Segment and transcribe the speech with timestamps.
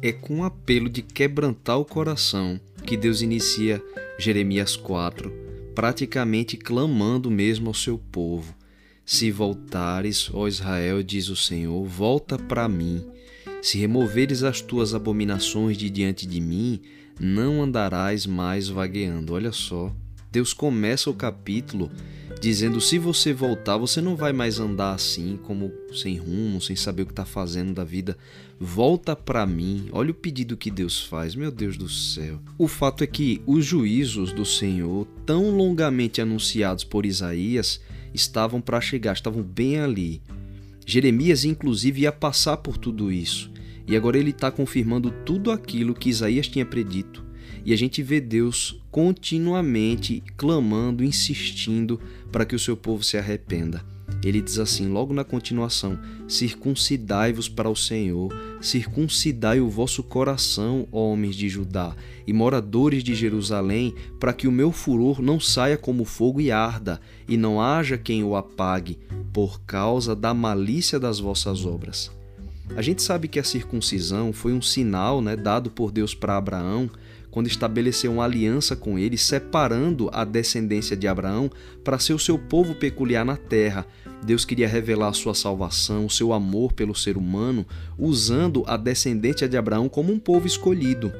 [0.00, 3.82] é com um apelo de quebrantar o coração que Deus inicia
[4.18, 5.30] Jeremias 4,
[5.74, 8.54] praticamente clamando mesmo ao seu povo.
[9.04, 13.04] Se voltares, ó Israel, diz o Senhor, volta para mim.
[13.62, 16.80] Se removeres as tuas abominações de diante de mim,
[17.18, 19.32] não andarás mais vagueando.
[19.32, 19.92] Olha só,
[20.30, 21.90] Deus começa o capítulo
[22.40, 27.02] dizendo: se você voltar, você não vai mais andar assim, como sem rumo, sem saber
[27.02, 28.16] o que está fazendo da vida.
[28.60, 29.88] Volta para mim.
[29.92, 32.40] Olha o pedido que Deus faz, meu Deus do céu.
[32.56, 37.80] O fato é que os juízos do Senhor, tão longamente anunciados por Isaías,
[38.12, 40.22] estavam para chegar, estavam bem ali.
[40.86, 43.50] Jeremias, inclusive, ia passar por tudo isso.
[43.86, 47.27] E agora ele está confirmando tudo aquilo que Isaías tinha predito.
[47.68, 52.00] E a gente vê Deus continuamente clamando, insistindo
[52.32, 53.84] para que o seu povo se arrependa.
[54.24, 61.36] Ele diz assim, logo na continuação: Circuncidai-vos para o Senhor, circuncidai o vosso coração, homens
[61.36, 61.94] de Judá
[62.26, 66.98] e moradores de Jerusalém, para que o meu furor não saia como fogo e arda,
[67.28, 68.98] e não haja quem o apague,
[69.30, 72.10] por causa da malícia das vossas obras.
[72.74, 76.90] A gente sabe que a circuncisão foi um sinal né, dado por Deus para Abraão
[77.38, 81.48] quando estabeleceu uma aliança com ele, separando a descendência de Abraão
[81.84, 83.86] para ser o seu povo peculiar na terra.
[84.24, 87.64] Deus queria revelar sua salvação, o seu amor pelo ser humano,
[87.96, 91.12] usando a descendência de Abraão como um povo escolhido.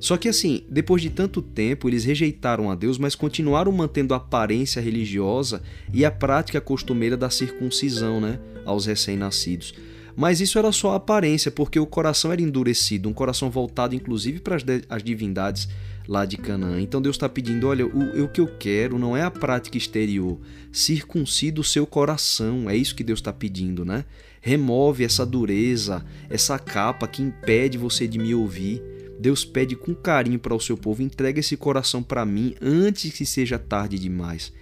[0.00, 4.16] Só que assim, depois de tanto tempo, eles rejeitaram a Deus, mas continuaram mantendo a
[4.16, 5.62] aparência religiosa
[5.94, 9.72] e a prática costumeira da circuncisão, né, aos recém-nascidos.
[10.18, 14.56] Mas isso era só aparência, porque o coração era endurecido, um coração voltado inclusive para
[14.88, 15.68] as, divindades
[16.08, 16.80] lá de Canaã.
[16.80, 20.36] Então Deus está pedindo: olha, o, o que eu quero não é a prática exterior,
[20.72, 22.68] circuncida o seu coração.
[22.68, 24.04] É isso que Deus está pedindo, né?
[24.40, 28.82] Remove essa dureza, essa capa que impede você de me ouvir.
[29.20, 33.24] Deus pede com carinho para o seu povo: entrega esse coração para mim antes que
[33.24, 34.52] seja tarde demais.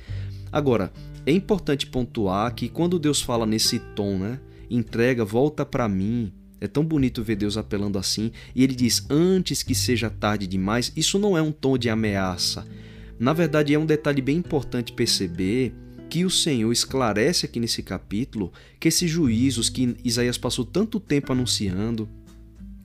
[0.53, 0.93] Agora,
[1.25, 4.39] é importante pontuar que quando Deus fala nesse tom, né?
[4.71, 6.33] Entrega, volta para mim.
[6.61, 8.33] É tão bonito ver Deus apelando assim.
[8.55, 10.93] E ele diz: Antes que seja tarde demais.
[10.97, 12.67] Isso não é um tom de ameaça.
[13.19, 15.75] Na verdade, é um detalhe bem importante perceber
[16.09, 21.33] que o Senhor esclarece aqui nesse capítulo que esses juízos que Isaías passou tanto tempo
[21.33, 22.09] anunciando,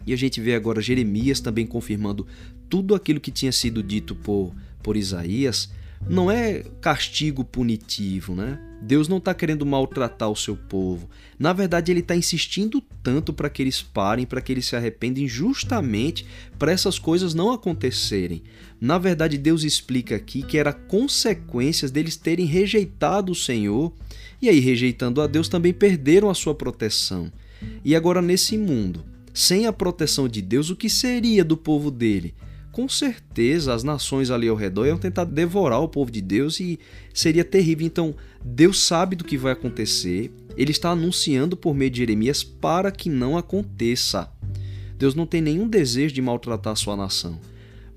[0.05, 2.25] e a gente vê agora Jeremias também confirmando
[2.67, 5.69] tudo aquilo que tinha sido dito por, por Isaías,
[6.09, 8.59] não é castigo punitivo, né?
[8.81, 11.07] Deus não está querendo maltratar o seu povo.
[11.37, 15.27] Na verdade, ele está insistindo tanto para que eles parem, para que eles se arrependem,
[15.27, 16.25] justamente
[16.57, 18.41] para essas coisas não acontecerem.
[18.79, 23.93] Na verdade, Deus explica aqui que era consequências deles terem rejeitado o Senhor
[24.41, 27.31] e aí, rejeitando a Deus, também perderam a sua proteção.
[27.85, 32.33] E agora, nesse mundo, sem a proteção de Deus, o que seria do povo dele?
[32.71, 36.79] Com certeza as nações ali ao redor iam tentar devorar o povo de Deus e
[37.13, 37.85] seria terrível.
[37.85, 42.91] Então, Deus sabe do que vai acontecer, ele está anunciando por meio de Jeremias para
[42.91, 44.31] que não aconteça.
[44.97, 47.39] Deus não tem nenhum desejo de maltratar a sua nação.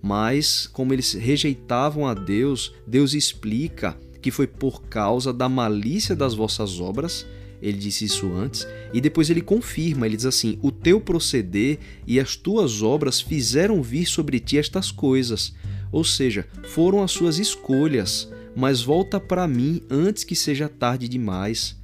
[0.03, 6.34] Mas, como eles rejeitavam a Deus, Deus explica que foi por causa da malícia das
[6.34, 7.27] vossas obras
[7.65, 12.21] ele disse isso antes, e depois ele confirma, ele diz assim: O teu proceder e
[12.21, 15.55] as tuas obras fizeram vir sobre ti estas coisas.
[15.91, 21.75] Ou seja, foram as suas escolhas, mas volta para mim antes que seja tarde demais.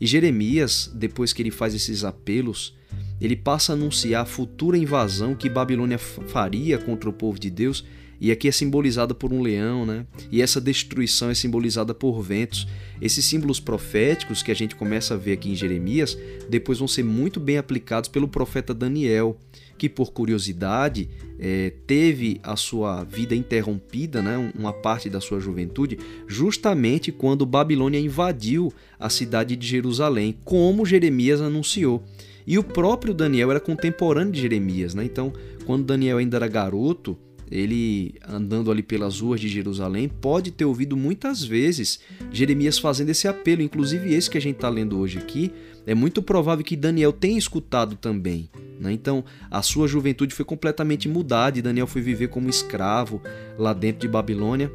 [0.00, 2.74] E Jeremias, depois que ele faz esses apelos,
[3.20, 7.84] ele passa a anunciar a futura invasão que Babilônia faria contra o povo de Deus
[8.20, 10.04] e aqui é simbolizada por um leão, né?
[10.30, 12.68] E essa destruição é simbolizada por ventos.
[13.00, 17.02] Esses símbolos proféticos que a gente começa a ver aqui em Jeremias, depois vão ser
[17.02, 19.38] muito bem aplicados pelo profeta Daniel,
[19.78, 21.08] que por curiosidade
[21.38, 24.52] é, teve a sua vida interrompida, né?
[24.54, 25.98] uma parte da sua juventude,
[26.28, 32.04] justamente quando Babilônia invadiu a cidade de Jerusalém, como Jeremias anunciou.
[32.46, 35.04] E o próprio Daniel era contemporâneo de Jeremias, né?
[35.04, 35.32] Então,
[35.64, 37.16] quando Daniel ainda era garoto,
[37.50, 42.00] ele andando ali pelas ruas de Jerusalém, pode ter ouvido muitas vezes
[42.30, 45.52] Jeremias fazendo esse apelo, inclusive esse que a gente está lendo hoje aqui.
[45.86, 48.48] É muito provável que Daniel tenha escutado também.
[48.78, 48.92] Né?
[48.92, 53.20] Então, a sua juventude foi completamente mudada e Daniel foi viver como escravo
[53.58, 54.70] lá dentro de Babilônia.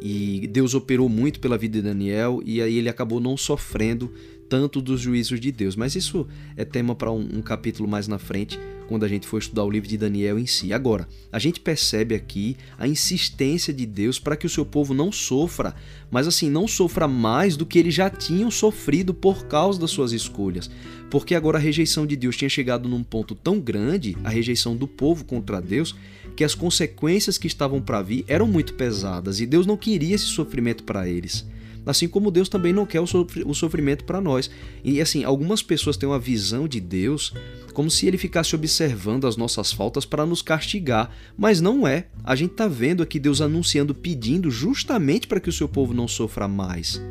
[0.00, 4.12] E Deus operou muito pela vida de Daniel e aí ele acabou não sofrendo
[4.52, 5.74] tanto dos juízos de Deus.
[5.76, 6.26] Mas isso
[6.58, 9.70] é tema para um, um capítulo mais na frente, quando a gente for estudar o
[9.70, 10.74] livro de Daniel em si.
[10.74, 15.10] Agora, a gente percebe aqui a insistência de Deus para que o seu povo não
[15.10, 15.74] sofra,
[16.10, 20.12] mas assim, não sofra mais do que eles já tinham sofrido por causa das suas
[20.12, 20.70] escolhas.
[21.10, 24.86] Porque agora a rejeição de Deus tinha chegado num ponto tão grande, a rejeição do
[24.86, 25.96] povo contra Deus,
[26.36, 30.26] que as consequências que estavam para vir eram muito pesadas e Deus não queria esse
[30.26, 31.46] sofrimento para eles.
[31.84, 34.50] Assim como Deus também não quer o sofrimento para nós.
[34.84, 37.32] E assim, algumas pessoas têm uma visão de Deus
[37.72, 42.06] como se ele ficasse observando as nossas faltas para nos castigar, mas não é.
[42.22, 46.06] A gente está vendo aqui Deus anunciando, pedindo justamente para que o seu povo não
[46.06, 47.02] sofra mais.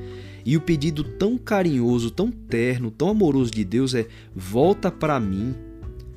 [0.46, 5.56] E o pedido tão carinhoso, tão terno, tão amoroso de Deus é: volta para mim,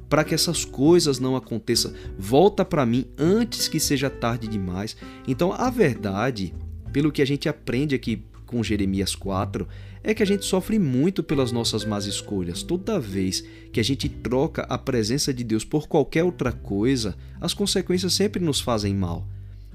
[0.08, 1.92] para que essas coisas não aconteçam.
[2.18, 4.96] Volta para mim antes que seja tarde demais.
[5.26, 6.54] Então, a verdade,
[6.92, 8.22] pelo que a gente aprende aqui
[8.54, 9.66] com Jeremias 4
[10.04, 12.62] é que a gente sofre muito pelas nossas más escolhas.
[12.62, 17.52] Toda vez que a gente troca a presença de Deus por qualquer outra coisa, as
[17.52, 19.26] consequências sempre nos fazem mal.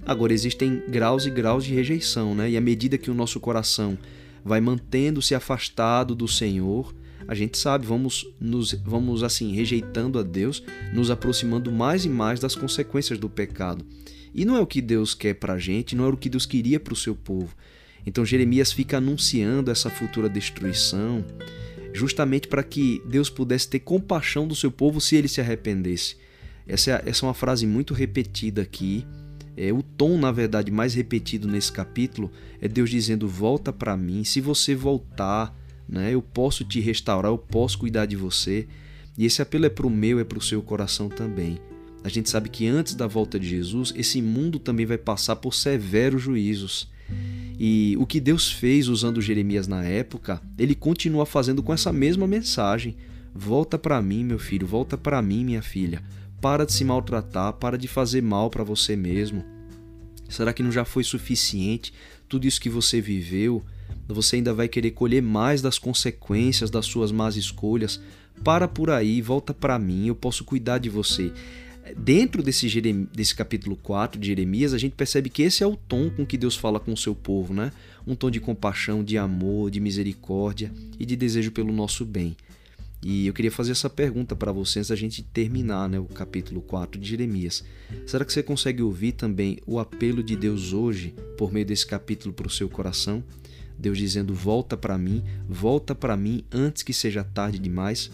[0.05, 2.51] Agora, existem graus e graus de rejeição, né?
[2.51, 3.97] E à medida que o nosso coração
[4.45, 6.95] vai mantendo-se afastado do Senhor,
[7.27, 12.39] a gente sabe, vamos nos vamos assim rejeitando a Deus, nos aproximando mais e mais
[12.39, 13.85] das consequências do pecado.
[14.33, 16.45] E não é o que Deus quer para a gente, não é o que Deus
[16.45, 17.53] queria para o seu povo.
[18.05, 21.23] Então Jeremias fica anunciando essa futura destruição,
[21.93, 26.15] justamente para que Deus pudesse ter compaixão do seu povo se ele se arrependesse.
[26.67, 29.05] Essa é, essa é uma frase muito repetida aqui.
[29.57, 32.31] É, o tom, na verdade, mais repetido nesse capítulo
[32.61, 34.23] é Deus dizendo: Volta para mim.
[34.23, 35.53] Se você voltar,
[35.87, 38.67] né, eu posso te restaurar, eu posso cuidar de você.
[39.17, 41.59] E esse apelo é para o meu, é para o seu coração também.
[42.03, 45.53] A gente sabe que antes da volta de Jesus, esse mundo também vai passar por
[45.53, 46.89] severos juízos.
[47.59, 52.25] E o que Deus fez usando Jeremias na época, ele continua fazendo com essa mesma
[52.25, 52.95] mensagem.
[53.35, 56.01] Volta para mim, meu filho, volta para mim, minha filha.
[56.39, 59.43] Para de se maltratar, para de fazer mal para você mesmo.
[60.29, 61.93] Será que não já foi suficiente
[62.29, 63.61] tudo isso que você viveu?
[64.07, 67.99] Você ainda vai querer colher mais das consequências das suas más escolhas?
[68.41, 71.33] Para por aí, volta para mim, eu posso cuidar de você
[71.97, 72.81] dentro desse,
[73.13, 76.37] desse capítulo 4 de Jeremias, a gente percebe que esse é o tom com que
[76.37, 77.71] Deus fala com o seu povo, né?
[78.05, 82.35] Um tom de compaixão, de amor, de misericórdia e de desejo pelo nosso bem.
[83.01, 86.61] E eu queria fazer essa pergunta para você antes da gente terminar né, o capítulo
[86.61, 87.63] 4 de Jeremias.
[88.05, 92.33] Será que você consegue ouvir também o apelo de Deus hoje por meio desse capítulo
[92.33, 93.23] para o seu coração?
[93.77, 98.11] Deus dizendo: Volta para mim, volta para mim antes que seja tarde demais.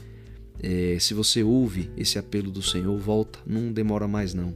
[0.61, 4.55] É, se você ouve esse apelo do Senhor, volta, não demora mais não.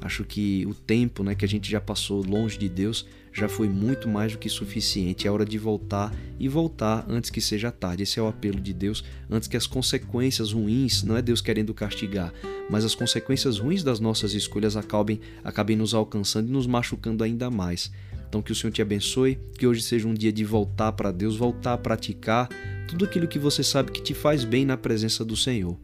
[0.00, 3.68] Acho que o tempo né, que a gente já passou longe de Deus já foi
[3.68, 5.26] muito mais do que suficiente.
[5.26, 8.02] É hora de voltar e voltar antes que seja tarde.
[8.02, 11.72] Esse é o apelo de Deus, antes que as consequências ruins, não é Deus querendo
[11.72, 12.32] castigar,
[12.68, 17.50] mas as consequências ruins das nossas escolhas acabem, acabem nos alcançando e nos machucando ainda
[17.50, 17.90] mais.
[18.28, 21.36] Então que o Senhor te abençoe, que hoje seja um dia de voltar para Deus,
[21.36, 22.48] voltar a praticar
[22.88, 25.78] tudo aquilo que você sabe que te faz bem na presença do Senhor.